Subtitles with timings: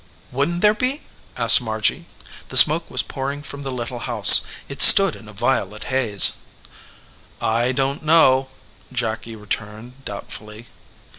[0.31, 1.01] "Wouldn t there be?"
[1.37, 2.07] asked Margy.
[2.49, 4.41] The smoke* was pouring from the little house.
[4.67, 6.33] It stood in a violet haze.
[7.39, 8.49] "I don t know,"
[8.91, 10.65] Jacky returned, doubtfully.